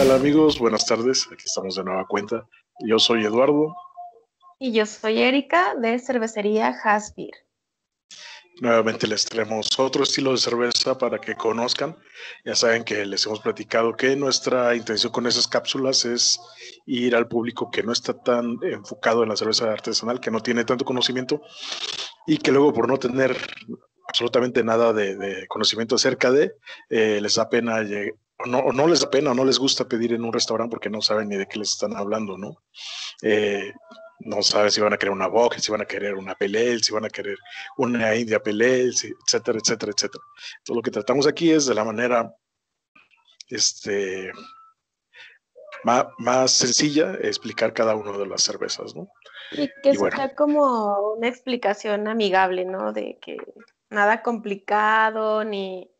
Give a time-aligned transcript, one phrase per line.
[0.00, 0.58] tal amigos?
[0.58, 2.48] Buenas tardes, aquí estamos de nueva cuenta.
[2.86, 3.74] Yo soy Eduardo.
[4.58, 7.32] Y yo soy Erika de Cervecería Hasbir.
[8.62, 11.98] Nuevamente les traemos otro estilo de cerveza para que conozcan.
[12.46, 16.40] Ya saben que les hemos platicado que nuestra intención con esas cápsulas es
[16.86, 20.64] ir al público que no está tan enfocado en la cerveza artesanal, que no tiene
[20.64, 21.42] tanto conocimiento
[22.26, 23.36] y que luego por no tener
[24.08, 26.54] absolutamente nada de, conocimiento acerca de,
[26.88, 27.84] eh, les da pena o
[28.46, 31.28] no, no, les da pena no les gusta pedir en un restaurante porque no saben
[31.28, 32.62] ni de qué les están hablando, ¿no?
[33.22, 33.72] Eh,
[34.20, 36.92] no saben si van a querer una boca, si van a querer una pelel, si
[36.92, 37.36] van a querer
[37.78, 40.24] una india pelel, etcétera, etcétera, etcétera.
[40.64, 42.34] Todo lo que tratamos aquí es de la manera
[43.48, 44.30] este,
[45.84, 49.08] más, más sencilla explicar cada una de las cervezas, ¿no?
[49.52, 52.92] Y que sea como una explicación amigable, ¿no?
[52.92, 53.36] De que
[53.88, 55.90] nada complicado, ni...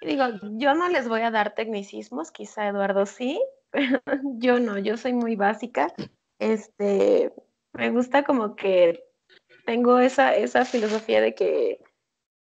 [0.00, 0.24] Digo,
[0.56, 4.00] yo no les voy a dar tecnicismos, quizá Eduardo sí, pero
[4.38, 5.92] yo no, yo soy muy básica.
[6.38, 7.32] Este,
[7.72, 9.04] me gusta como que
[9.66, 11.80] tengo esa, esa filosofía de que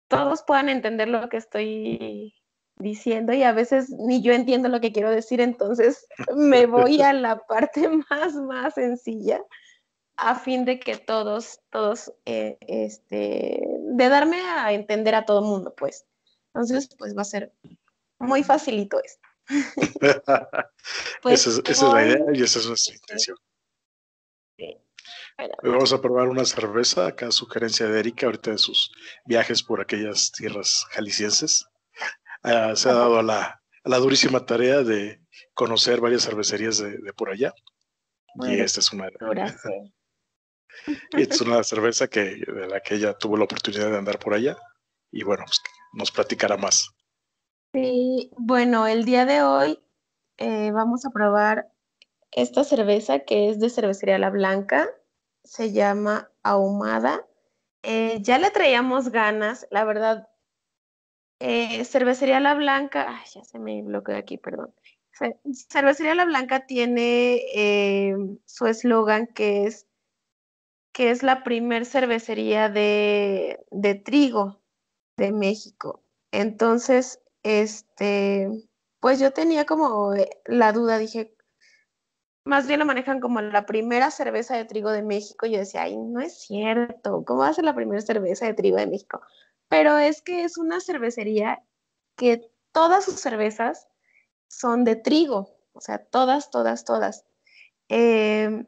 [0.08, 2.34] todos puedan entender lo que estoy
[2.78, 7.14] diciendo y a veces ni yo entiendo lo que quiero decir, entonces me voy a
[7.14, 9.42] la parte más, más sencilla
[10.18, 15.76] a fin de que todos, todos, eh, este, de darme a entender a todo mundo,
[15.78, 16.07] pues.
[16.58, 17.54] Entonces, pues va a ser
[18.18, 19.28] muy facilito esto.
[21.22, 23.38] Pues esa, es, la idea y esa es nuestra intención.
[24.58, 24.78] Sí.
[25.64, 28.92] vamos a probar una cerveza, acá sugerencia de Erika, ahorita de sus
[29.26, 31.66] viajes por aquellas tierras jaliscienses.
[32.44, 35.22] Ah, se ha dado a la, a la, durísima tarea de
[35.54, 37.54] conocer varias cervecerías de, de por allá.
[38.48, 39.10] y esta es una.
[39.20, 39.62] Gracias.
[41.18, 44.58] es una cerveza que, de la que ella tuvo la oportunidad de andar por allá
[45.12, 45.62] y bueno, pues,
[45.94, 46.96] nos platicará más.
[47.74, 49.80] Sí, bueno, el día de hoy
[50.38, 51.72] eh, vamos a probar
[52.32, 54.90] esta cerveza que es de cervecería La Blanca,
[55.44, 57.26] se llama Ahumada.
[57.84, 60.28] Eh, ya le traíamos ganas, la verdad.
[61.40, 64.74] Eh, cervecería La Blanca, ay, ya se me bloqueó aquí, perdón.
[65.70, 69.88] Cervecería La Blanca tiene su eslogan que es
[70.98, 73.64] que es la primer cervecería de,
[74.04, 74.60] trigo
[75.18, 76.04] de México.
[76.32, 78.50] Entonces, este,
[79.00, 81.36] pues yo tenía como eh, la duda, dije,
[82.46, 85.46] más bien lo manejan como la primera cerveza de trigo de México.
[85.48, 88.78] Yo decía, ay, no es cierto, ¿cómo va a ser la primera cerveza de trigo
[88.78, 89.22] de México?
[89.68, 91.62] Pero es que es una cervecería
[92.16, 93.88] que todas sus cervezas
[94.48, 97.26] son de trigo, o sea, todas, todas, todas.
[97.90, 98.66] Eh,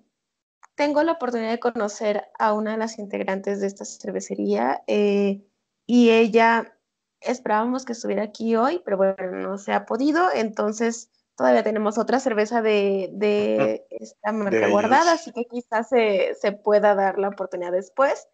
[0.76, 5.46] tengo la oportunidad de conocer a una de las integrantes de esta cervecería eh,
[5.90, 6.78] y ella
[7.20, 12.20] esperábamos que estuviera aquí hoy, pero bueno, no se ha podido, entonces todavía tenemos otra
[12.20, 17.72] cerveza de, de esta marca guardada, así que quizás se, se pueda dar la oportunidad
[17.72, 18.28] después.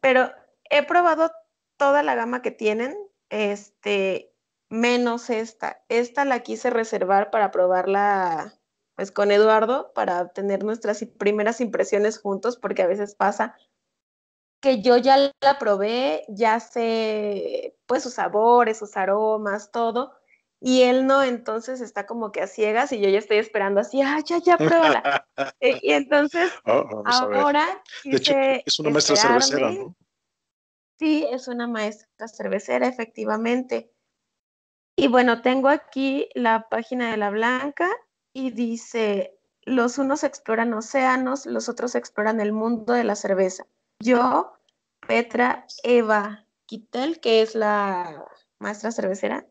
[0.00, 0.30] Pero
[0.70, 1.30] he probado
[1.76, 2.96] toda la gama que tienen,
[3.28, 4.32] este,
[4.70, 5.84] menos esta.
[5.90, 8.54] Esta la quise reservar para probarla
[8.96, 13.58] pues con Eduardo para tener nuestras primeras impresiones juntos, porque a veces pasa
[14.62, 20.14] que yo ya la probé, ya sé pues sus sabores, sus aromas, todo,
[20.60, 24.00] y él no, entonces está como que a ciegas y yo ya estoy esperando así,
[24.00, 25.26] ah, ya, ya, pruébala.
[25.60, 27.82] Eh, y entonces, oh, ahora...
[28.04, 29.96] De hecho, es una maestra cervecera, ¿no?
[30.98, 33.92] Sí, es una maestra cervecera, efectivamente.
[34.94, 37.90] Y bueno, tengo aquí la página de la Blanca
[38.32, 43.66] y dice, los unos exploran océanos, los otros exploran el mundo de la cerveza.
[44.02, 44.52] Yo,
[45.06, 48.24] Petra Eva Kittel, que es la
[48.58, 49.46] maestra cervecera,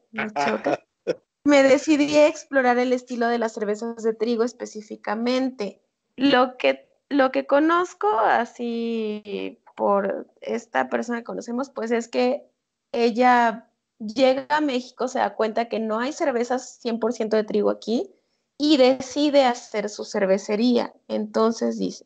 [1.45, 5.81] me decidí a explorar el estilo de las cervezas de trigo específicamente.
[6.17, 12.45] Lo que, lo que conozco así por esta persona que conocemos, pues es que
[12.91, 13.69] ella
[13.99, 18.11] llega a México, se da cuenta que no hay cervezas 100% de trigo aquí,
[18.57, 20.93] y decide hacer su cervecería.
[21.07, 22.05] Entonces dice,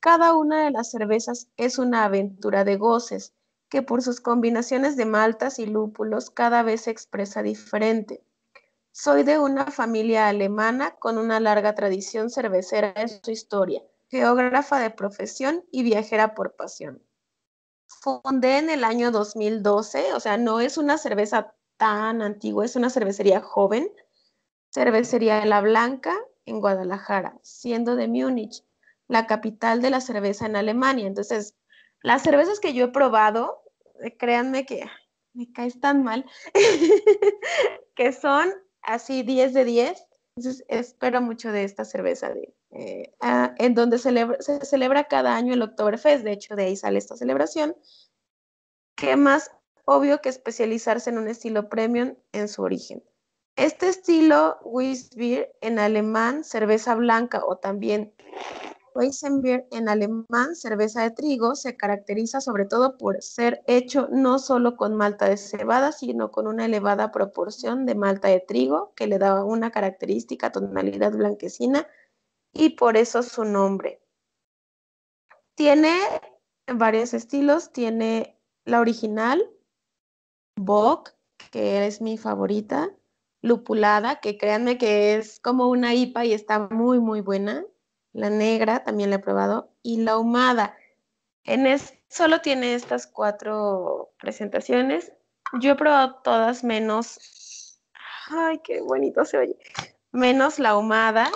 [0.00, 3.34] cada una de las cervezas es una aventura de goces
[3.68, 8.24] que por sus combinaciones de maltas y lúpulos cada vez se expresa diferente.
[8.92, 14.90] Soy de una familia alemana con una larga tradición cervecera en su historia, geógrafa de
[14.90, 17.02] profesión y viajera por pasión.
[17.86, 22.90] Fundé en el año 2012, o sea, no es una cerveza tan antigua, es una
[22.90, 23.90] cervecería joven,
[24.70, 28.64] Cervecería de La Blanca en Guadalajara, siendo de Múnich
[29.08, 31.06] la capital de la cerveza en Alemania.
[31.06, 31.56] Entonces,
[32.02, 33.62] las cervezas que yo he probado,
[34.02, 34.84] eh, créanme que
[35.32, 36.24] me caes tan mal,
[37.96, 38.48] que son
[38.82, 40.06] así 10 de 10.
[40.36, 45.54] Entonces, espero mucho de esta cerveza, de, eh, ah, en donde se celebra cada año
[45.54, 47.74] el Oktoberfest, de hecho de ahí sale esta celebración.
[48.94, 49.50] ¿Qué más
[49.84, 53.02] obvio que especializarse en un estilo premium en su origen?
[53.56, 58.14] Este estilo Weissbier en alemán, cerveza blanca o también
[58.94, 64.76] Weizenbier en alemán, cerveza de trigo, se caracteriza sobre todo por ser hecho no solo
[64.76, 69.18] con malta de cebada, sino con una elevada proporción de malta de trigo que le
[69.18, 71.86] da una característica tonalidad blanquecina
[72.52, 74.00] y por eso su nombre.
[75.54, 75.96] Tiene
[76.66, 79.48] varios estilos, tiene la original,
[80.56, 81.14] Bock,
[81.50, 82.90] que es mi favorita,
[83.42, 87.64] lupulada, que créanme que es como una IPA y está muy, muy buena
[88.18, 90.76] la negra también la he probado, y la ahumada.
[91.44, 95.12] En es, solo tiene estas cuatro presentaciones.
[95.60, 97.80] Yo he probado todas menos,
[98.28, 99.56] ay, qué bonito se oye,
[100.10, 101.30] menos la ahumada.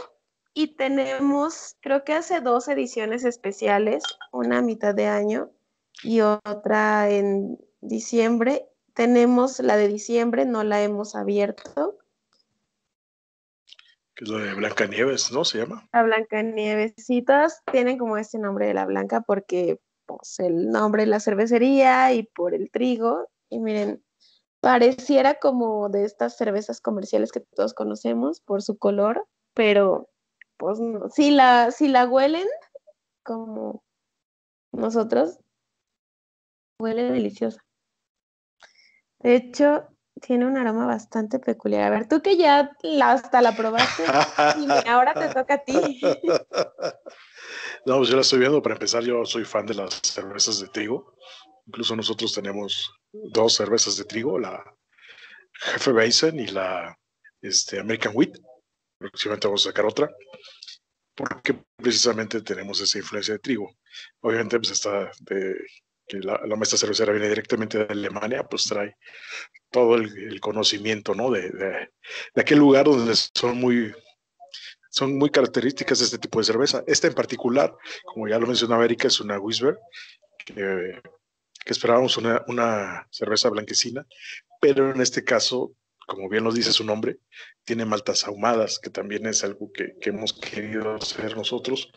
[0.55, 4.03] Y tenemos, creo que hace dos ediciones especiales,
[4.33, 5.51] una a mitad de año
[6.03, 8.69] y otra en diciembre.
[8.93, 11.97] Tenemos la de diciembre, no la hemos abierto
[14.23, 15.45] es la de Blancanieves, ¿no?
[15.45, 15.89] Se llama.
[15.93, 16.95] La Blancanieves.
[16.97, 21.21] Sí, todas tienen como este nombre de la Blanca porque pues, el nombre de la
[21.21, 23.29] cervecería y por el trigo.
[23.51, 24.03] Y miren,
[24.61, 30.09] pareciera como de estas cervezas comerciales que todos conocemos por su color, pero
[30.57, 30.79] pues
[31.15, 32.47] si la, si la huelen
[33.25, 33.83] como
[34.73, 35.39] nosotros,
[36.79, 37.61] huele deliciosa.
[39.19, 39.89] De hecho,
[40.27, 41.83] tiene un aroma bastante peculiar.
[41.85, 42.71] A ver, tú que ya
[43.03, 44.05] hasta la probaste,
[44.59, 46.01] y ahora te toca a ti.
[47.85, 48.63] No, pues yo la estoy viendo.
[48.63, 51.17] Para empezar, yo soy fan de las cervezas de trigo.
[51.67, 54.63] Incluso nosotros tenemos dos cervezas de trigo, la
[55.53, 56.97] Jefe Basin y la
[57.41, 58.39] este, American Wheat.
[58.99, 60.09] Próximamente vamos a sacar otra.
[61.17, 63.69] Porque precisamente tenemos esa influencia de trigo.
[64.21, 65.57] Obviamente, pues está de
[66.13, 68.97] que la, la maestra cervecera viene directamente de Alemania, pues trae
[69.71, 71.31] todo el, conocimiento, ¿no?
[71.31, 71.89] De, de,
[72.41, 73.95] aquel lugar donde son muy,
[74.91, 76.85] son muy características de este tipo de cerveza.
[76.87, 77.75] Esta en particular,
[78.05, 79.79] como ya lo mencionó América, es una Wisber,
[80.45, 81.01] que,
[81.65, 84.07] que esperábamos una, una, cerveza blanquecina,
[84.61, 85.73] pero en este caso,
[86.07, 87.21] como bien nos dice su nombre,
[87.65, 91.91] tiene maltas ahumadas, que también es algo que, que hemos querido hacer nosotros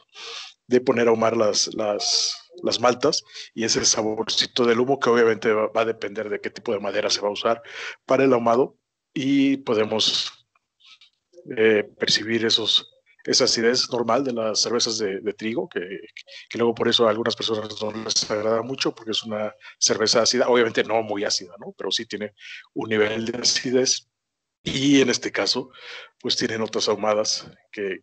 [0.68, 3.24] de poner a ahumar las, las, las, maltas
[3.54, 7.10] y ese saborcito del humo que obviamente va, a depender de qué tipo de madera
[7.10, 7.62] se va a usar
[8.06, 8.78] para el ahumado
[9.13, 10.48] y podemos
[11.57, 12.92] eh, percibir esos,
[13.24, 15.81] esa acidez normal de las cervezas de, trigo, que,
[16.54, 20.48] luego por eso a algunas personas no les agrada mucho porque es una cerveza ácida,
[20.48, 21.74] obviamente no muy ácida, ¿no?
[21.78, 22.34] pero sí tiene
[22.74, 24.08] un nivel de acidez
[24.63, 25.69] y en este caso
[26.19, 28.00] pues tienen otras ahumadas que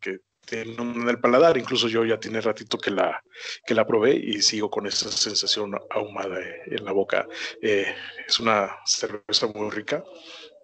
[0.50, 1.56] en el paladar.
[1.56, 3.22] Incluso yo ya tiene ratito que la,
[3.64, 7.26] que la probé y sigo con esa sensación ahumada en la boca.
[7.60, 7.94] Eh,
[8.26, 10.04] es una cerveza muy rica.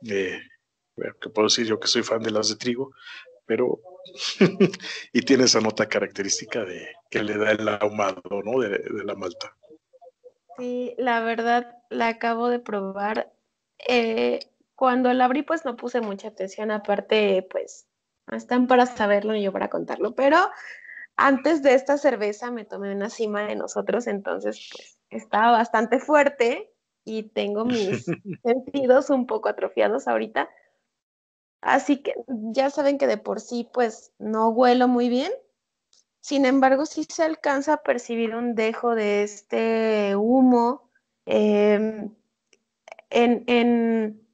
[0.07, 0.41] Eh,
[1.21, 2.93] que puedo decir yo que soy fan de las de trigo,
[3.47, 3.81] pero
[5.13, 8.61] y tiene esa nota característica de que le da el ahumado, ¿no?
[8.61, 9.55] De, de la malta.
[10.57, 13.33] Sí, la verdad la acabo de probar.
[13.87, 14.41] Eh,
[14.75, 16.71] cuando la abrí, pues no puse mucha atención.
[16.71, 17.87] Aparte, pues
[18.33, 20.39] están para saberlo y yo para contarlo, pero
[21.17, 26.73] antes de esta cerveza me tomé una cima de nosotros, entonces pues estaba bastante fuerte
[27.05, 28.05] y tengo mis
[28.45, 30.49] sentidos un poco atrofiados ahorita.
[31.61, 35.33] Así que ya saben que de por sí pues no huelo muy bien.
[36.21, 40.91] Sin embargo, sí se alcanza a percibir un dejo de este humo.
[41.27, 42.15] Em,
[43.11, 44.29] en, en,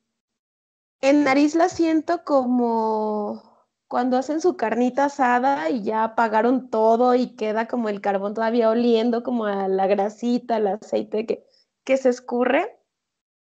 [1.00, 3.53] en nariz la siento como
[3.94, 8.68] cuando hacen su carnita asada y ya apagaron todo y queda como el carbón todavía
[8.68, 11.46] oliendo como a la grasita, al aceite que,
[11.84, 12.76] que se escurre,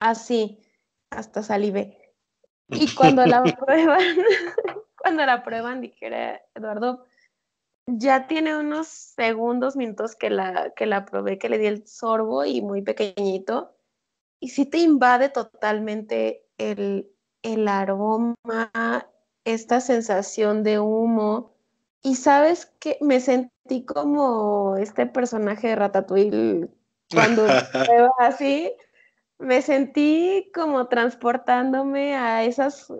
[0.01, 0.61] así,
[1.11, 2.17] hasta salive.
[2.71, 4.01] Y cuando la prueban,
[4.99, 7.07] cuando la prueban, dijera Eduardo,
[7.87, 12.45] ya tiene unos segundos, minutos que la, que la probé, que le di el sorbo
[12.45, 13.77] y muy pequeñito,
[14.41, 17.09] y sí te invade totalmente el,
[17.45, 18.37] el aroma,
[19.45, 21.53] esta sensación de humo.
[22.03, 26.69] Y sabes que me sentí como este personaje de Ratatouille
[27.11, 27.47] cuando
[28.19, 28.73] así.
[29.39, 32.93] Me sentí como transportándome a esas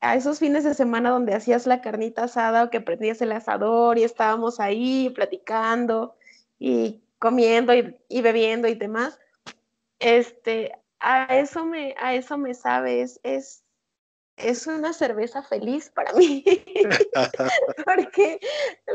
[0.00, 3.98] a esos fines de semana donde hacías la carnita asada o que prendías el asador
[3.98, 6.16] y estábamos ahí platicando
[6.58, 9.18] y comiendo y, y bebiendo y demás.
[9.98, 13.64] Este, a eso me, a eso me sabes, es
[14.36, 16.44] es una cerveza feliz para mí,
[17.86, 18.40] porque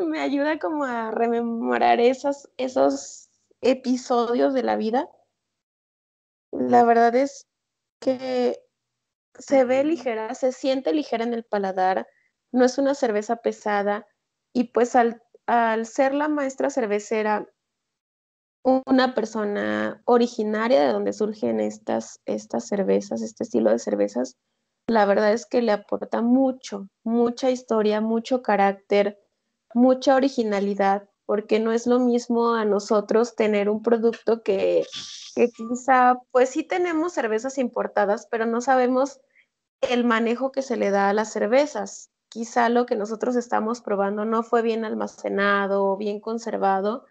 [0.05, 3.29] me ayuda como a rememorar esos, esos
[3.61, 5.09] episodios de la vida.
[6.51, 7.47] La verdad es
[7.99, 8.59] que
[9.37, 12.07] se ve ligera, se siente ligera en el paladar,
[12.51, 14.07] no es una cerveza pesada
[14.53, 17.47] y pues al, al ser la maestra cervecera
[18.63, 24.37] una persona originaria de donde surgen estas, estas cervezas, este estilo de cervezas,
[24.91, 29.19] la verdad es que le aporta mucho, mucha historia, mucho carácter,
[29.73, 34.85] mucha originalidad, porque no es lo mismo a nosotros tener un producto que,
[35.55, 39.21] quizá, pues sí tenemos cervezas importadas, pero no sabemos
[39.79, 42.09] el manejo que se le da a las cervezas.
[42.27, 47.05] Quizá lo que nosotros estamos probando no fue bien almacenado bien conservado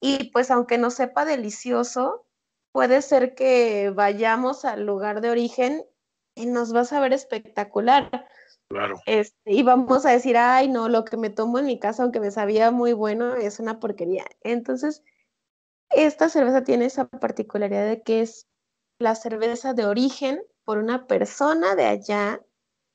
[0.00, 2.24] y pues aunque no sepa delicioso,
[2.72, 5.84] puede ser que vayamos al lugar de origen
[6.46, 8.26] nos va a saber espectacular.
[8.68, 9.00] Claro.
[9.06, 12.20] Este, y vamos a decir, ay, no, lo que me tomo en mi casa, aunque
[12.20, 14.26] me sabía muy bueno, es una porquería.
[14.42, 15.02] Entonces,
[15.90, 18.46] esta cerveza tiene esa particularidad de que es
[18.98, 22.42] la cerveza de origen por una persona de allá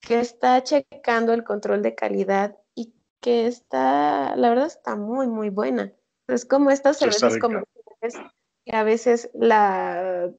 [0.02, 5.50] que está checando el control de calidad y que está, la verdad, está muy, muy
[5.50, 5.94] buena.
[6.28, 8.32] Es como estas cervezas comerciales
[8.66, 10.32] que a veces la...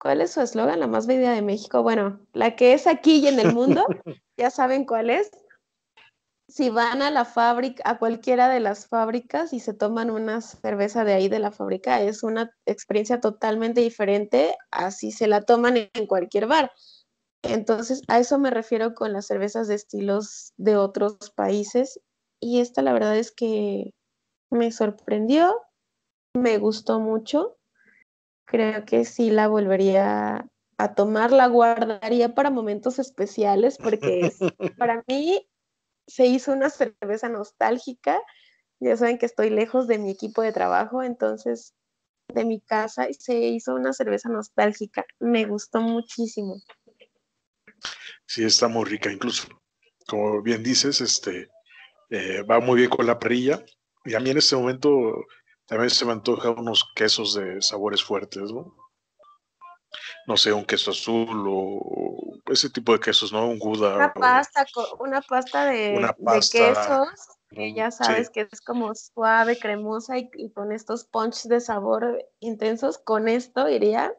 [0.00, 0.80] ¿Cuál es su eslogan?
[0.80, 1.82] La más vendida de México.
[1.82, 3.84] Bueno, la que es aquí y en el mundo,
[4.38, 5.30] ya saben cuál es.
[6.48, 11.04] Si van a la fábrica, a cualquiera de las fábricas y se toman una cerveza
[11.04, 15.76] de ahí de la fábrica, es una experiencia totalmente diferente a si se la toman
[15.76, 16.72] en cualquier bar.
[17.42, 22.00] Entonces, a eso me refiero con las cervezas de estilos de otros países.
[22.40, 23.92] Y esta la verdad es que
[24.50, 25.54] me sorprendió,
[26.34, 27.58] me gustó mucho.
[28.50, 30.44] Creo que sí la volvería
[30.76, 34.32] a tomar, la guardaría para momentos especiales porque
[34.76, 35.48] para mí
[36.08, 38.20] se hizo una cerveza nostálgica.
[38.80, 41.74] Ya saben que estoy lejos de mi equipo de trabajo, entonces
[42.26, 45.04] de mi casa y se hizo una cerveza nostálgica.
[45.20, 46.56] Me gustó muchísimo.
[48.26, 49.46] Sí, está muy rica, incluso,
[50.08, 51.46] como bien dices, este
[52.10, 53.64] eh, va muy bien con la perilla
[54.04, 55.24] y a mí en este momento
[55.70, 58.74] también se me antoja unos quesos de sabores fuertes, ¿no?
[60.26, 63.46] No sé, un queso azul o ese tipo de quesos, ¿no?
[63.46, 63.94] Un gouda.
[63.94, 64.66] Una pasta,
[64.98, 66.12] una pasta de,
[66.50, 67.08] quesos,
[67.50, 72.18] que ya sabes que es como suave, cremosa y, y, con estos punch de sabor
[72.40, 72.98] intensos.
[72.98, 74.12] Con esto iría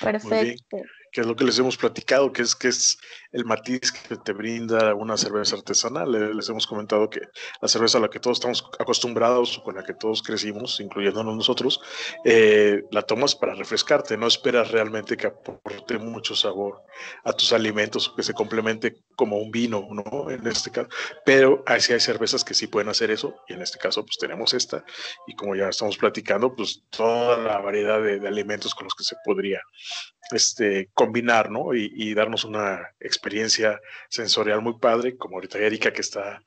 [0.00, 0.76] perfecto
[1.14, 2.98] que es lo que les hemos platicado, que es que es
[3.34, 6.36] el matiz que te brinda una cerveza artesanal.
[6.36, 7.20] Les hemos comentado que
[7.60, 11.80] la cerveza a la que todos estamos acostumbrados, con la que todos crecimos, incluyéndonos nosotros,
[12.24, 16.82] eh, la tomas para refrescarte, no esperas realmente que aporte mucho sabor
[17.24, 20.30] a tus alimentos, que se complemente como un vino, ¿no?
[20.30, 20.88] En este caso.
[21.24, 24.54] Pero así hay cervezas que sí pueden hacer eso, y en este caso pues tenemos
[24.54, 24.84] esta,
[25.26, 29.02] y como ya estamos platicando, pues toda la variedad de, de alimentos con los que
[29.02, 29.60] se podría
[30.30, 31.74] este, combinar, ¿no?
[31.74, 33.23] Y, darnos una experiencia
[34.08, 36.42] sensorial muy padre, como ahorita Erika que está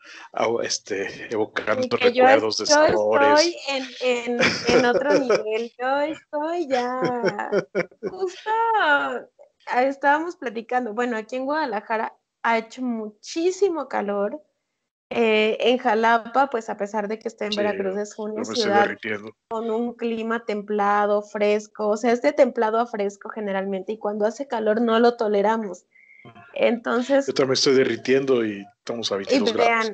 [0.64, 3.56] este, evocando recuerdos de sabores.
[3.68, 7.50] Yo estoy en, otro nivel, yo estoy ya
[8.10, 8.52] justo,
[9.76, 14.42] estábamos platicando, bueno, aquí en Guadalajara ha hecho muchísimo calor,
[15.10, 18.90] eh, en Jalapa, pues a pesar de que esté en Veracruz, es una ciudad
[19.48, 24.26] con un clima templado, fresco, o sea, es de templado a fresco generalmente, y cuando
[24.26, 25.86] hace calor no lo toleramos.
[26.54, 27.28] Entonces.
[27.28, 29.92] Yo también estoy derritiendo y estamos a 22 grados.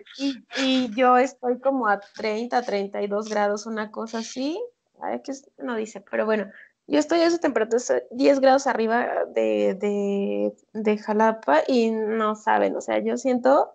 [0.57, 4.61] Y, yo estoy como a 30, 32 grados, una cosa así.
[5.01, 6.49] Ay, que no dice, pero bueno,
[6.87, 12.75] yo estoy a esa temperatura, 10 grados arriba de, de, de Jalapa y no saben,
[12.75, 13.71] o sea, yo siento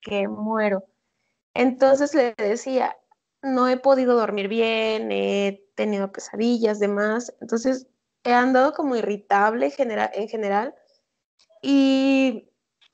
[0.00, 0.84] que muero.
[1.54, 2.96] Entonces le decía,
[3.42, 7.34] no he podido dormir bien, he tenido pesadillas, demás.
[7.40, 7.86] Entonces
[8.24, 9.72] he andado como irritable
[10.14, 10.74] en general.
[11.62, 12.48] Y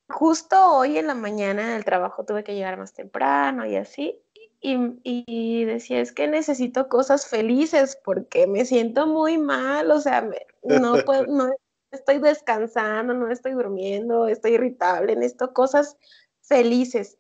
[0.09, 4.21] justo hoy en la mañana del trabajo tuve que llegar más temprano y así.
[4.61, 10.29] Y, decía, es que necesito cosas felices porque me siento muy mal, o sea,
[10.65, 11.53] no puedo, no
[11.93, 15.97] estoy descansando, no estoy durmiendo, estoy irritable, necesito cosas
[16.43, 17.19] felices.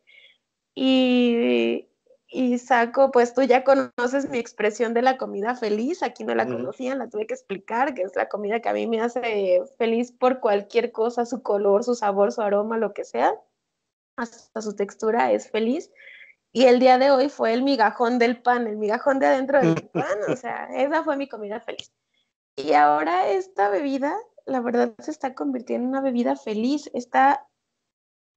[0.74, 1.88] Y,
[2.28, 6.46] y saco, pues tú ya conoces mi expresión de la comida feliz, aquí no la
[6.46, 10.12] conocían, la tuve que explicar, que es la comida que a mí me hace feliz
[10.12, 13.34] por cualquier cosa, su color, su sabor, su aroma, lo que sea,
[14.16, 15.90] hasta su textura es feliz.
[16.52, 19.74] Y el día de hoy fue el migajón del pan, el migajón de adentro del
[19.92, 21.92] pan, o sea, esa fue mi comida feliz.
[22.56, 24.16] Y ahora esta bebida
[24.46, 26.88] la verdad se está convirtiendo en una bebida feliz.
[26.94, 27.46] Está,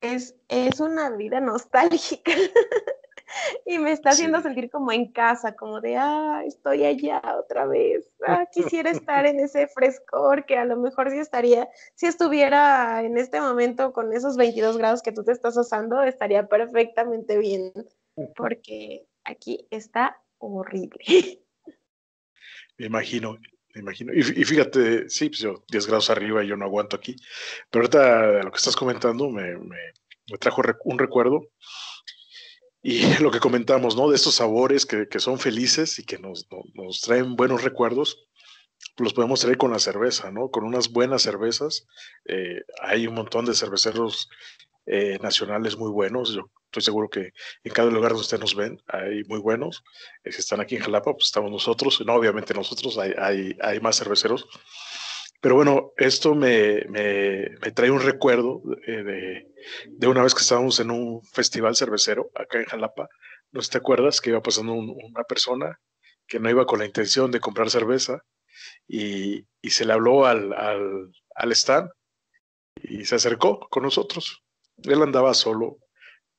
[0.02, 2.32] es, es una bebida nostálgica.
[3.66, 8.10] y me está haciendo sentir como en casa, como de, ah, estoy allá otra vez,
[8.28, 13.18] ah, quisiera estar en ese frescor que a lo mejor sí estaría, si estuviera en
[13.18, 17.72] este momento con esos 22 grados que tú te estás usando, estaría perfectamente bien,
[18.36, 21.04] porque aquí está horrible.
[22.78, 23.38] Me imagino,
[23.76, 24.14] me imagino.
[24.14, 27.18] Y, fíjate, sí, pues yo 10 grados arriba y yo no aguanto aquí,
[27.70, 29.76] pero ahorita lo que estás comentando me, me,
[30.32, 31.50] me trajo un recuerdo
[32.82, 34.10] y lo que comentamos, ¿no?
[34.10, 38.28] De estos sabores que, que son felices y que nos, nos, traen buenos recuerdos,
[38.98, 40.50] los podemos traer con la cerveza, ¿no?
[40.50, 41.86] Con unas buenas cervezas.
[42.26, 44.30] Eh, hay un montón de cerveceros
[44.86, 46.34] eh, nacionales muy buenos.
[46.34, 47.32] Yo estoy seguro que
[47.64, 49.84] en cada lugar donde ustedes nos ven hay muy buenos.
[50.24, 52.02] Eh, si están aquí en Jalapa, pues estamos nosotros.
[52.06, 54.48] No, obviamente nosotros, hay, hay, hay más cerveceros.
[55.42, 59.48] Pero bueno, esto me, me, me trae un recuerdo de,
[59.88, 63.08] de, una vez que estábamos en un festival cervecero acá en Jalapa.
[63.52, 65.80] ¿No te acuerdas que iba pasando una persona
[66.28, 68.22] que no iba con la intención de comprar cerveza
[68.88, 71.90] y, y se le habló al, al, al, stand
[72.84, 74.44] y se acercó con nosotros?
[74.84, 75.78] Él andaba solo,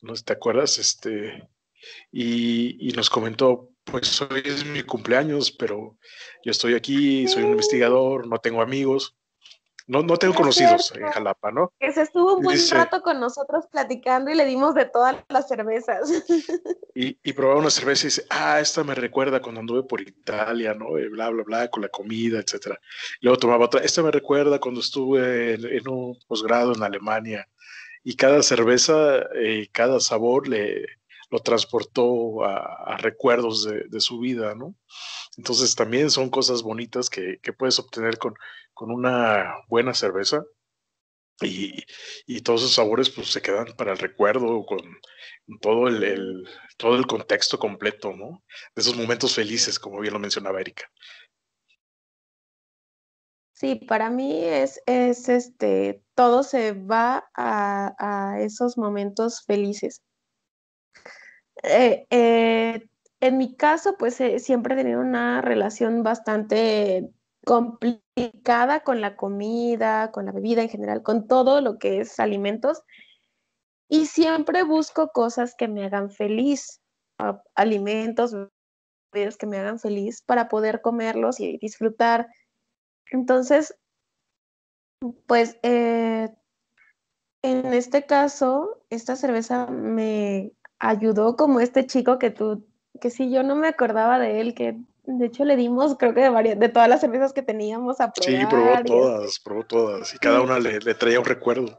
[0.02, 0.78] ¿no te acuerdas?
[0.78, 1.48] Este,
[2.12, 5.96] y, y nos comentó, pues hoy es mi cumpleaños, pero
[6.44, 9.16] yo estoy aquí, soy un investigador, no tengo amigos,
[9.90, 11.72] no, no tengo conocidos en Jalapa, ¿no?
[11.80, 15.48] Que se estuvo un buen rato con nosotros platicando y le dimos de todas las
[15.48, 16.08] cervezas.
[16.92, 20.74] Y, y probaba una cerveza y dice, ah, esta me recuerda cuando anduve por Italia,
[20.74, 20.98] ¿no?
[20.98, 22.80] Y bla, bla, bla, con la comida, etcétera.
[23.20, 27.48] Luego tomaba otra, esta me recuerda cuando estuve en, un posgrado en Alemania.
[28.02, 30.84] Y cada cerveza, eh, cada sabor le,
[31.30, 34.74] lo transportó a, recuerdos de, su vida, ¿no?
[35.36, 38.34] Entonces también son cosas bonitas que, puedes obtener con,
[38.74, 40.44] con, una buena cerveza
[41.40, 44.80] y, todos esos sabores pues se quedan para el recuerdo con
[45.60, 48.42] todo el, todo el contexto completo, ¿no?
[48.74, 50.90] De esos momentos felices, como bien lo mencionaba Erika.
[53.52, 60.02] Sí, para mí es, es este, todo se va a, a esos momentos felices.
[61.62, 62.88] Eh, eh,
[63.20, 67.10] en mi caso, pues eh, siempre he tenido una relación bastante
[67.44, 72.82] complicada con la comida, con la bebida en general, con todo lo que es alimentos.
[73.88, 76.80] Y siempre busco cosas que me hagan feliz,
[77.54, 78.34] alimentos,
[79.12, 82.28] bebidas que me hagan feliz para poder comerlos y disfrutar.
[83.10, 83.76] Entonces,
[85.26, 86.36] pues en
[87.42, 92.66] este caso, esta cerveza me ayudó como este chico que tú,
[93.00, 96.22] que sí, yo no me acordaba de él, que de hecho le dimos, creo que
[96.22, 98.40] de, varias, de todas las cervezas que teníamos a probar.
[98.40, 101.78] Sí, probó todas, probó todas, y cada una le, traía un recuerdo.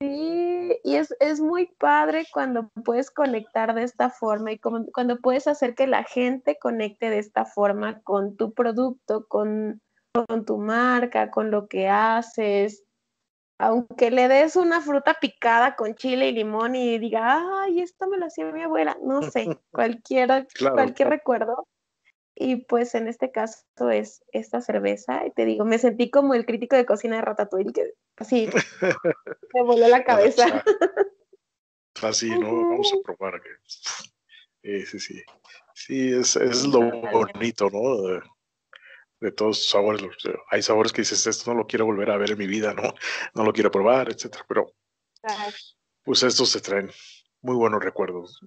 [0.00, 5.18] Sí, y es, es, muy padre cuando puedes conectar de esta forma y como, cuando
[5.18, 9.80] puedes hacer que la gente conecte de esta forma con tu producto, con,
[10.12, 12.84] con tu marca, con lo que haces,
[13.58, 18.18] aunque le des una fruta picada con chile y limón y diga, ay, esto me
[18.18, 21.68] lo hacía mi abuela, no sé, cualquier, cualquier recuerdo.
[22.36, 23.62] Y pues en este caso
[23.92, 27.72] es esta cerveza, y te digo, me sentí como el crítico de cocina de Ratatouille,
[27.72, 28.48] que así
[29.54, 30.64] me voló la cabeza.
[32.02, 32.68] Así, ¿no?
[32.68, 33.40] Vamos a probar.
[33.64, 35.22] Sí, sí, sí.
[35.74, 36.80] Sí, es, es lo
[37.12, 38.20] bonito, ¿no?
[39.24, 40.02] De todos los sabores.
[40.50, 42.82] Hay sabores que dices, esto no lo quiero volver a ver en mi vida, no,
[43.34, 44.44] no lo quiero probar, etcétera.
[44.46, 44.72] Pero
[46.02, 46.90] pues estos se traen
[47.40, 48.38] muy buenos recuerdos.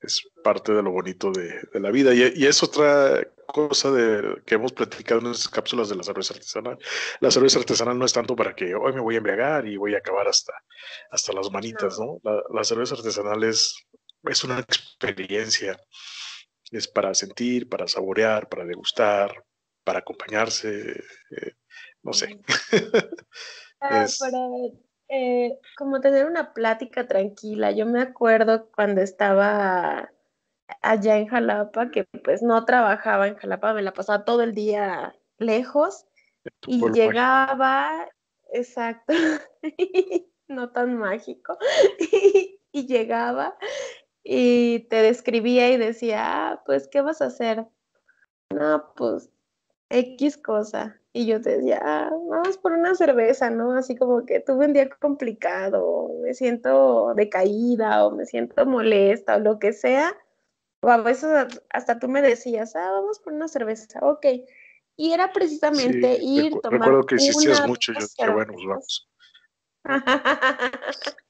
[0.00, 2.12] Es parte de lo bonito de, la vida.
[2.12, 6.76] Y, es otra cosa de, que hemos platicado en esas cápsulas de la cerveza artesanal.
[7.20, 9.94] La cerveza artesanal no es tanto para que hoy me voy a embriagar y voy
[9.94, 10.52] a acabar hasta,
[11.12, 12.20] hasta las manitas, ¿no?
[12.52, 13.76] La, cerveza artesanal es,
[14.24, 15.78] es una experiencia
[16.72, 19.44] es para sentir, para saborear, para degustar,
[19.84, 21.52] para acompañarse, eh,
[22.02, 22.38] no sé.
[23.84, 24.38] Ah, para
[25.08, 27.72] eh, como tener una plática tranquila.
[27.72, 30.12] Yo me acuerdo cuando estaba
[30.80, 35.16] allá en Jalapa, que pues no trabajaba en Jalapa, me la pasaba todo el día
[35.38, 36.06] lejos
[36.66, 38.08] y llegaba,
[38.52, 39.12] exacto,
[40.48, 41.58] no tan mágico,
[42.72, 43.54] y lmás
[44.24, 47.66] y te describía y decía, ah, pues, ¿qué vas a hacer?
[48.50, 49.30] No, pues,
[49.92, 50.98] X cosa.
[51.12, 53.74] Y yo te decía, ah, vamos por una cerveza, ¿no?
[53.74, 59.40] Así como que tuve un día complicado, me siento decaída o me siento molesta o
[59.40, 60.16] lo que sea.
[60.80, 61.30] O a veces
[61.70, 64.26] hasta tú me decías, ah, vamos por una cerveza, ok.
[64.96, 69.08] Y era precisamente ir, tomar Recuerdo que insistías mucho, yo que bueno, pues vamos.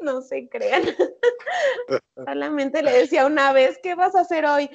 [0.00, 0.82] no se crean.
[2.26, 4.68] Solamente le decía una vez, ¿qué vas a hacer hoy?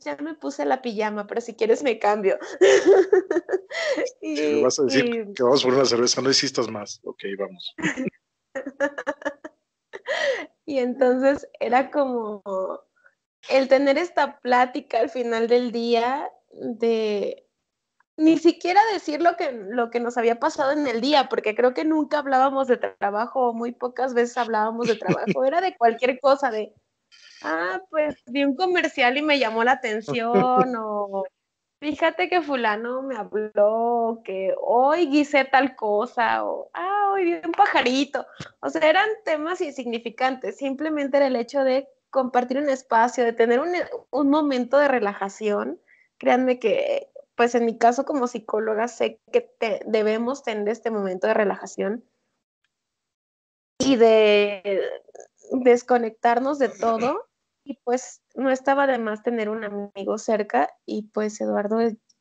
[0.00, 2.38] Ya me puse la pijama, pero si quieres me cambio.
[4.20, 7.00] y, si vas a decir que vamos por una cerveza, no insistas más.
[7.04, 7.74] Ok, vamos.
[10.66, 12.42] y entonces era como
[13.50, 17.44] el tener esta plática al final del día de
[18.16, 21.74] ni siquiera decir lo que, lo que nos había pasado en el día, porque creo
[21.74, 26.50] que nunca hablábamos de trabajo, muy pocas veces hablábamos de trabajo, era de cualquier cosa,
[26.50, 26.72] de,
[27.44, 30.24] ah, pues vi un comercial y me llamó la atención,
[30.78, 31.24] o
[31.80, 37.52] fíjate que fulano me habló, que hoy guisé tal cosa, o, ah, hoy vi un
[37.52, 38.26] pajarito,
[38.60, 43.60] o sea, eran temas insignificantes, simplemente era el hecho de compartir un espacio, de tener
[43.60, 43.72] un,
[44.10, 45.80] un momento de relajación,
[46.18, 49.50] créanme que pues en mi caso como psicóloga sé que
[49.86, 52.04] debemos tener este momento de relajación
[53.78, 54.80] y de
[55.50, 57.26] desconectarnos de todo
[57.64, 61.78] y pues no estaba de más tener un amigo cerca y pues Eduardo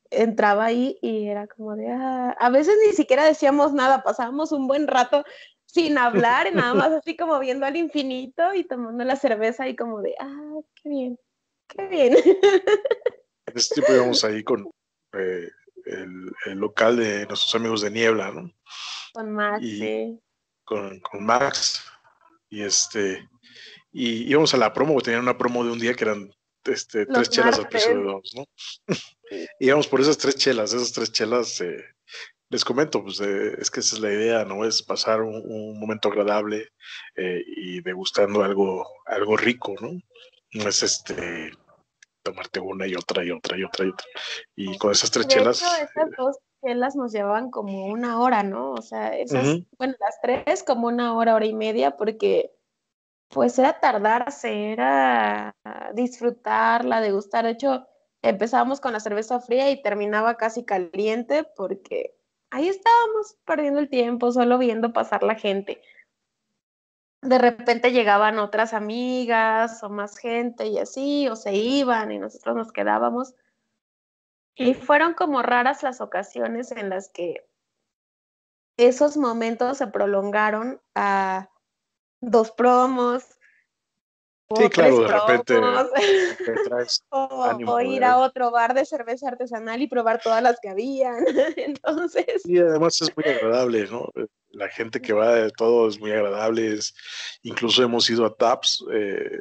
[0.09, 4.67] entraba ahí y era como de, ah", a veces ni siquiera decíamos nada, pasábamos un
[4.67, 5.23] buen rato
[5.65, 10.01] sin hablar, nada más así como viendo al infinito y tomando la cerveza y como
[10.01, 11.19] de, ah, qué bien,
[11.67, 12.15] qué bien.
[13.45, 14.69] En ese tiempo íbamos ahí con,
[15.13, 15.49] eh,
[15.85, 18.51] el, local de nuestros amigos de Niebla, ¿no?
[19.13, 20.19] Con Max, sí.
[20.63, 21.83] Con, Max.
[22.49, 23.27] Y este,
[23.93, 26.33] y íbamos a la promo, tenían una promo de un día que eran
[26.65, 28.45] este, tres chelas al precio de dos, ¿no?
[29.59, 31.83] íbamos por esas tres chelas, esas tres chelas, eh,
[32.49, 34.65] les comento, pues eh, es que esa es la idea, ¿no?
[34.65, 36.69] Es pasar un, momento agradable
[37.15, 39.99] y degustando algo, algo rico, ¿no?
[40.53, 41.51] No es este,
[42.23, 44.07] tomarte una y otra y otra y otra y otra.
[44.55, 45.61] Y con esas tres chelas.
[45.61, 48.71] esas dos chelas nos llevaban como una hora, ¿no?
[48.71, 52.51] O sea, esas, bueno, las tres como una hora, hora y media, porque
[53.33, 55.55] pues era tardarse, era
[55.93, 57.45] disfrutarla, degustar.
[57.45, 57.87] De hecho,
[58.21, 62.15] empezábamos con la cerveza fría y terminaba casi caliente porque
[62.51, 65.81] ahí estábamos perdiendo el tiempo, solo viendo pasar la gente
[67.23, 72.55] de repente llegaban otras amigas o más gente y así, o se iban y nosotros
[72.55, 73.33] nos quedábamos.
[74.55, 77.47] Y fueron como raras las ocasiones en las que
[78.77, 81.49] esos momentos se prolongaron a
[82.23, 83.23] dos promos.
[84.55, 85.57] Sí, claro, de repente.
[87.09, 91.25] o, ir a otro bar de cerveza artesanal y probar todas las que habían.
[91.57, 92.45] Entonces.
[92.45, 94.09] Y además es muy agradable, ¿no?
[94.53, 96.77] la gente que va de todo es muy agradable.
[97.41, 99.39] incluso hemos ido a TAPS, eh,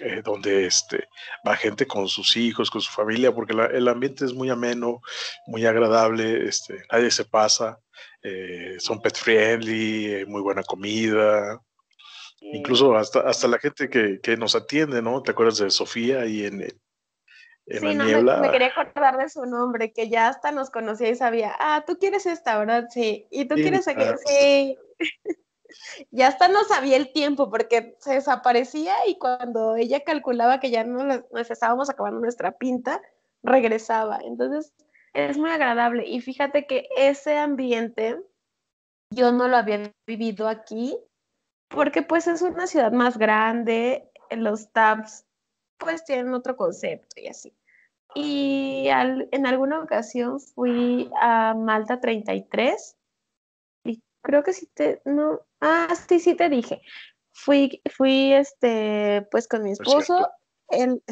[0.00, 1.06] eh, donde este,
[1.46, 5.00] va gente con sus hijos, con su familia, porque el ambiente es muy ameno,
[5.46, 7.78] muy agradable, este, nadie se pasa,
[8.22, 11.60] eh, son pet friendly, muy buena comida.
[12.40, 15.22] Incluso hasta, hasta la gente que, que, nos atiende, ¿no?
[15.22, 16.60] ¿Te acuerdas de Sofía y en,
[17.68, 18.04] sí, no,
[18.40, 21.98] Me, quería acordar de su nombre, que ya hasta nos conocía y sabía, ah, tú
[21.98, 22.86] quieres esta, ¿verdad?
[22.90, 23.26] Sí.
[23.30, 24.76] Y tú quieres aquella, sí.
[26.10, 30.84] ya hasta no sabía el tiempo porque se desaparecía y cuando ella calculaba que ya
[30.84, 33.02] no nos estábamos acabando nuestra pinta,
[33.42, 34.20] regresaba.
[34.24, 34.72] Entonces,
[35.12, 36.06] es muy agradable.
[36.06, 38.18] Y fíjate que ese ambiente
[39.10, 40.96] yo no lo había vivido aquí
[41.68, 45.26] porque pues es una ciudad más grande, los tabs
[45.78, 47.54] pues tienen otro concepto y así.
[48.14, 52.96] Y en alguna ocasión fui a Malta 33
[53.84, 56.80] y creo que sí te, no, ah, sí, sí te dije.
[57.32, 60.28] Fui, fui, este, pues con mi esposo,
[60.70, 61.02] él,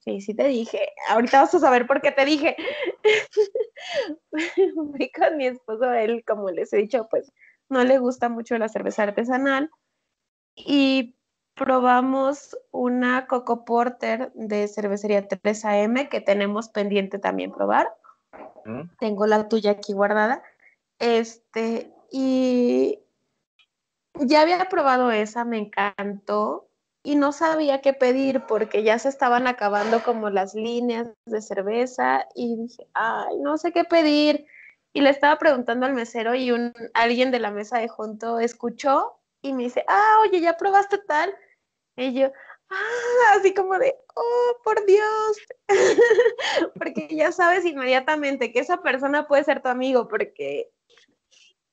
[0.00, 2.56] sí, sí te dije, ahorita vas a saber por qué te dije.
[4.32, 7.30] fui con mi esposo, él, como les he dicho, pues
[7.68, 9.70] no le gusta mucho la cerveza artesanal
[10.56, 11.14] y
[11.54, 17.94] probamos una Coco Porter de cervecería 3AM que tenemos pendiente también probar.
[18.98, 20.42] Tengo la tuya aquí guardada.
[20.98, 22.98] Este, y
[24.14, 26.68] ya había probado esa, me encantó
[27.02, 32.26] y no sabía qué pedir porque ya se estaban acabando como las líneas de cerveza
[32.34, 34.46] y dije, ay, no sé qué pedir.
[34.92, 39.20] Y le estaba preguntando al mesero y un, alguien de la mesa de junto escuchó
[39.48, 41.34] y me dice, ah, oye, ¿ya probaste tal?
[41.96, 42.32] Y yo,
[42.70, 45.38] ah, así como de, oh, por Dios,
[46.74, 50.70] porque ya sabes inmediatamente que esa persona puede ser tu amigo, porque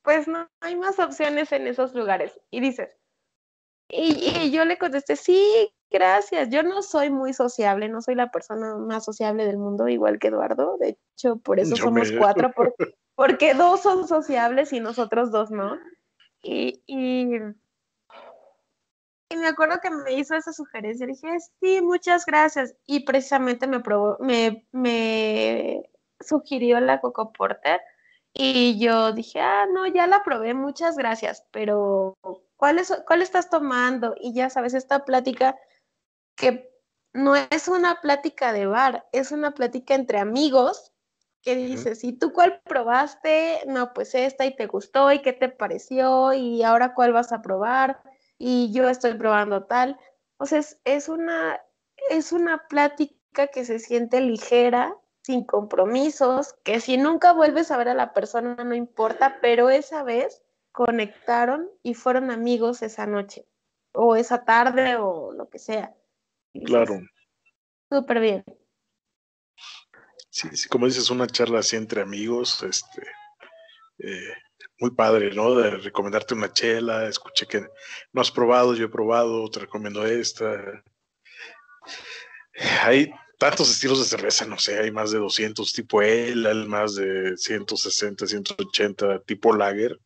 [0.03, 2.39] pues no hay más opciones en esos lugares.
[2.51, 2.89] Y dices,
[3.89, 6.49] y, yo le contesté, sí, gracias.
[6.49, 10.27] Yo no soy muy sociable, no soy la persona más sociable del mundo, igual que
[10.27, 10.77] Eduardo.
[10.79, 12.51] De hecho, por eso somos cuatro,
[13.15, 15.77] porque, dos son sociables y nosotros dos no.
[16.41, 17.39] Y, y,
[19.37, 21.05] me acuerdo que me hizo esa sugerencia.
[21.05, 21.27] Dije,
[21.61, 22.75] sí, muchas gracias.
[22.85, 27.81] Y precisamente me, probó, me, me sugirió la Coco Porter.
[28.33, 32.17] Y yo dije, ah, no, ya la probé, muchas gracias, pero
[32.57, 34.15] ¿cuál, es, cuál estás tomando?
[34.19, 35.55] Y ya sabes, esta plática
[36.35, 36.67] que
[37.13, 40.91] no es una plática de bar, es una plática entre amigos
[41.43, 43.59] que dices, ¿y tú cuál probaste?
[43.67, 47.41] No, pues esta y te gustó y qué te pareció y ahora cuál vas a
[47.41, 48.01] probar
[48.45, 49.97] y yo estoy probando tal.
[50.35, 51.61] O sea, es, una,
[52.09, 57.87] es una plática que se siente ligera, sin compromisos, que si nunca vuelves a ver
[57.87, 60.41] a la persona no importa, pero esa vez
[60.73, 63.47] conectaron y fueron amigos esa noche
[63.93, 65.95] o esa tarde o lo que sea.
[66.65, 66.99] Claro.
[67.89, 68.43] Súper bien.
[70.29, 73.03] Sí, sí, como dices, una charla así entre amigos, este,
[73.99, 74.33] eh,
[74.83, 75.55] muy padre, ¿no?
[75.55, 77.65] De recomendarte una chela, escuché que
[78.11, 80.83] no has probado, yo he probado, te recomiendo esta.
[82.81, 87.37] Hay tantos estilos de cerveza, no sé, hay más de 200 tipo el más de
[87.37, 89.97] 160, 180 tipo lager.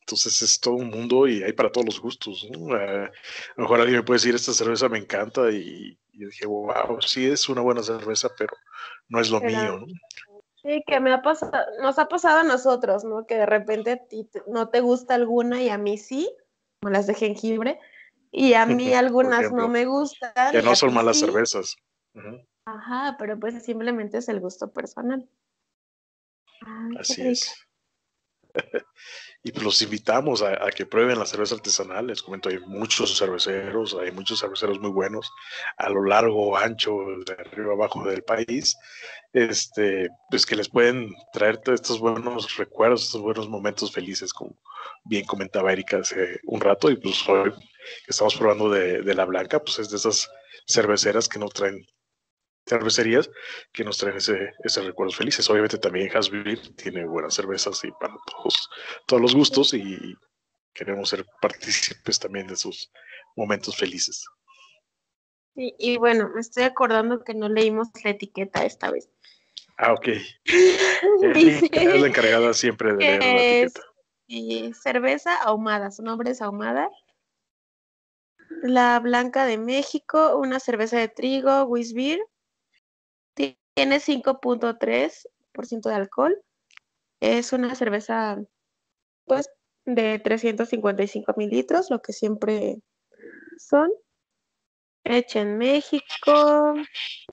[0.00, 2.48] Entonces es todo un mundo y hay para todos los gustos.
[2.50, 3.10] a
[3.56, 7.26] lo mejor alguien me puede decir, esta cerveza me encanta y, yo dije, wow, sí
[7.26, 8.56] es una buena cerveza, pero
[9.08, 9.78] no es lo mío.
[9.78, 9.86] ¿no?
[10.62, 13.26] Sí, que me ha pasado, nos ha pasado a nosotros, ¿no?
[13.26, 16.30] Que de repente a ti no te gusta alguna y a mí sí,
[16.80, 17.80] como las de jengibre,
[18.30, 20.32] y a mí algunas no me gustan.
[20.52, 21.76] Que no son malas cervezas.
[22.66, 25.28] Ajá, pero pues simplemente es el gusto personal.
[26.98, 27.66] Así es.
[29.42, 32.22] y pues los invitamos a, que prueben las cervezas artesanales.
[32.22, 35.30] Comento, hay muchos cerveceros, hay muchos cerveceros muy buenos
[35.76, 38.76] a lo largo, ancho, de arriba abajo del país.
[39.32, 44.56] Este, pues que les pueden traer estos buenos recuerdos, estos buenos momentos felices, como
[45.04, 46.90] bien comentaba Erika hace un rato.
[46.90, 47.52] Y pues hoy
[48.06, 50.28] estamos probando de, de la blanca, pues es de esas
[50.66, 51.86] cerveceras que no traen
[52.70, 53.30] cervecerías
[53.72, 55.48] que nos traen ese, ese recuerdos felices.
[55.50, 58.70] Obviamente también Hasbir tiene buenas cervezas y para todos,
[59.06, 60.14] todos los gustos y
[60.72, 62.90] queremos ser partícipes también de sus
[63.36, 64.24] momentos felices.
[65.54, 69.10] Sí, y bueno, me estoy acordando que no leímos la etiqueta esta vez.
[69.76, 70.08] Ah, ok.
[70.44, 73.80] es la encargada siempre de leer la etiqueta.
[74.26, 76.88] Y cerveza ahumada, su nombre es ahumada.
[78.62, 82.20] La Blanca de México, una cerveza de trigo, Wisbir,
[83.80, 86.36] tiene 5.3% de alcohol.
[87.20, 88.38] Es una cerveza,
[89.24, 89.48] pues,
[89.86, 92.82] de 355 mililitros, lo que siempre
[93.56, 93.90] son.
[95.02, 96.74] Hecha en México.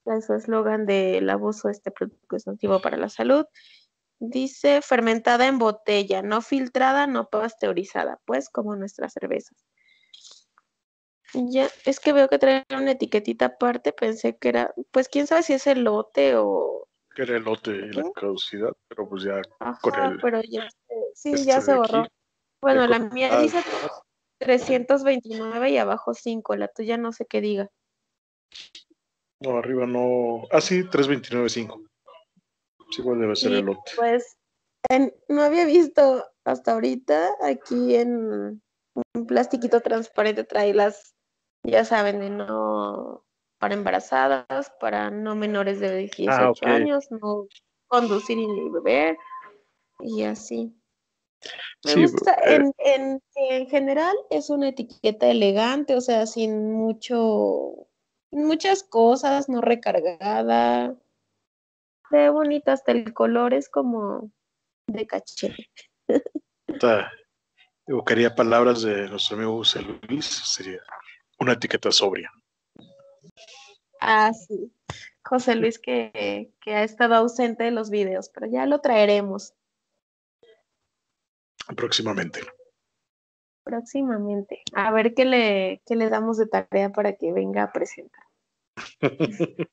[0.06, 3.46] Es su eslogan del abuso de este producto es nocivo para la salud.
[4.20, 9.66] Dice fermentada en botella, no filtrada, no pasteurizada, pues como nuestras cervezas.
[11.34, 15.44] Ya, es que veo que trae una etiquetita aparte, pensé que era, pues quién sabe
[15.44, 16.88] si es el lote o...
[17.16, 19.42] Que era el lote y la caducidad, pero pues ya
[19.82, 20.20] con el...
[20.20, 20.68] pero ya,
[21.14, 22.06] sí, ya se borró.
[22.62, 23.62] bueno, la mía dice
[24.40, 27.70] 329 y abajo 5, la tuya no sé qué diga.
[29.40, 30.48] No, arriba no...
[30.52, 31.88] Ah, sí, 329.5.
[32.90, 33.92] Sí, igual debe ser el lote.
[33.96, 34.38] Pues
[35.28, 38.62] no había visto hasta ahorita aquí en
[39.14, 41.17] un plastiquito transparente trae las
[41.72, 43.24] ya saben, de no
[43.60, 47.48] para embarazadas, para no menores de 18 ah, años, no
[47.88, 49.18] conducir ni beber
[50.00, 50.74] y así.
[51.86, 57.88] Me gusta, eh, en, en, general es una etiqueta elegante, o sea, sin mucho,
[58.32, 60.96] muchas cosas, no recargada.
[62.10, 64.32] De bonita, hasta el color es como
[64.88, 65.56] de caché.
[67.86, 70.82] Evocaría palabras de nuestro amigo José Luis, sería
[71.48, 72.30] una etiqueta sobria.
[74.02, 74.72] Ah, sí.
[75.24, 79.54] José Luis que, ha estado ausente de los videos, pero ya lo traeremos.
[81.76, 82.42] Próximamente.
[83.64, 84.62] Próximamente.
[84.74, 88.24] A ver qué le, qué le damos de tarea para que venga a presentar.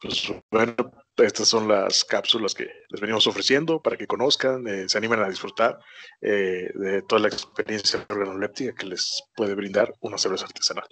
[0.00, 0.74] pues bueno,
[1.18, 5.28] estas son las cápsulas que les venimos ofreciendo para que conozcan, eh, se animen a
[5.28, 5.78] disfrutar
[6.20, 10.86] eh, de toda la experiencia organoléptica que les puede brindar una cerveza artesanal.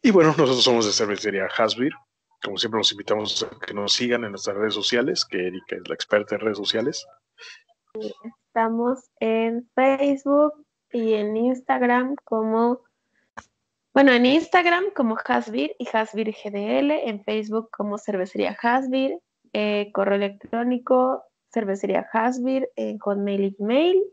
[0.00, 1.92] Y bueno, nosotros somos de cervecería Hasbir.
[2.42, 5.88] Como siempre, los invitamos a que nos sigan en nuestras redes sociales, que Erika es
[5.88, 7.04] la experta en redes sociales.
[8.48, 10.52] Estamos en Facebook
[10.92, 12.84] y en Instagram como
[13.98, 19.18] Bueno, en Instagram como Hasbir y Hasbir GDL, en Facebook como Cervecería Hasbir,
[19.52, 24.04] eh, correo electrónico Cervecería Hasbir, en Hotmail y Gmail.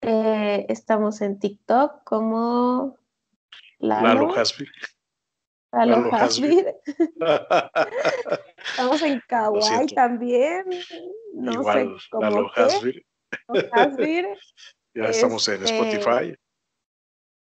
[0.00, 2.98] Eh, estamos en TikTok como
[3.78, 4.72] Lalo, Hasbir.
[5.70, 6.74] Lalo, Hasbir.
[8.66, 10.64] estamos en Kawaii también.
[11.34, 13.06] No Igual, sé cómo Lalo Hasbir.
[13.70, 14.26] Hasbir.
[14.92, 16.36] ya estamos en Este, Spotify.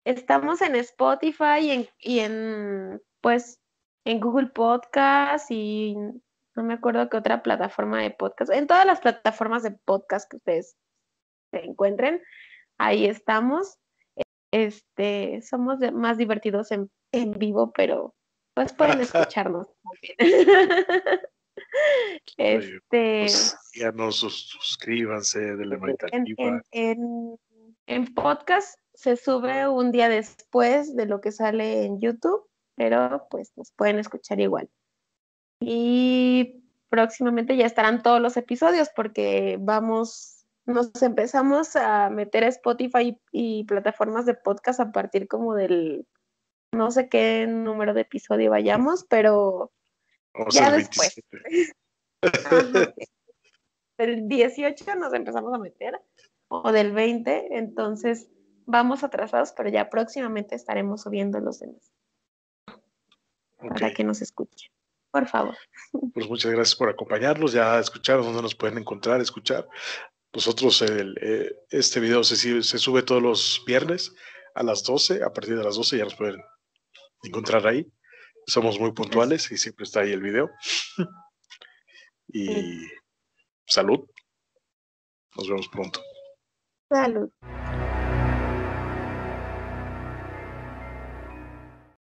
[0.04, 3.60] Estamos en Spotify y en, y en, pues,
[4.04, 8.52] en Google Podcast y no me acuerdo qué otra plataforma de podcast.
[8.52, 10.76] En todas las plataformas de podcast que ustedes
[11.50, 12.22] se encuentren,
[12.78, 13.78] ahí estamos.
[14.52, 18.14] Este, somos más divertidos en, en vivo, pero
[18.54, 21.20] pues pueden escucharnos también.
[22.36, 25.78] Este, Pues, síganos, sus- suscríbanse, denle
[26.12, 27.38] en, en, en,
[27.86, 33.52] en podcast se sube un día después de lo que sale en YouTube, pero pues
[33.57, 34.70] nos pueden escuchar igual.
[35.61, 43.18] Y próximamente ya estarán todos los episodios porque vamos, nos empezamos a meter a Spotify
[43.33, 46.07] y plataformas de podcast a partir como del,
[46.72, 49.72] no sé qué número de episodio vayamos, pero
[50.35, 51.14] Vamos ya al después.
[51.42, 51.72] 27.
[52.22, 52.94] Ajá.
[53.96, 56.00] Del 18 nos empezamos a meter,
[56.48, 58.28] o del 20, entonces
[58.66, 61.92] vamos atrasados, pero ya próximamente estaremos subiendo los demás
[63.57, 64.70] para que nos escuchen.
[65.11, 65.57] Por favor.
[66.12, 67.53] Pues muchas gracias por acompañarnos.
[67.53, 69.66] Ya escucharon dónde nos pueden encontrar, escuchar.
[70.35, 74.12] Nosotros, el, eh, este video se, sube- se sube todos los viernes
[74.55, 75.22] a las 12.
[75.22, 76.42] A partir de las 12 ya nos pueden
[77.22, 77.87] encontrar ahí.
[78.46, 80.50] Somos muy puntuales y siempre está ahí el video.
[82.29, 82.81] y
[83.66, 84.00] salud.
[85.37, 86.00] Nos vemos pronto.
[86.90, 87.31] Salud.